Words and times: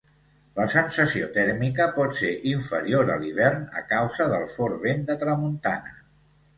La 0.59 0.65
sensació 0.75 1.27
tèrmica 1.35 1.87
pot 1.99 2.17
ser 2.21 2.33
inferior 2.55 3.13
a 3.15 3.21
l'hivern 3.27 3.69
a 3.83 3.87
causa 3.95 4.31
del 4.35 4.51
fort 4.59 4.85
vent 4.89 5.09
de 5.13 5.23
tramuntana. 5.27 5.99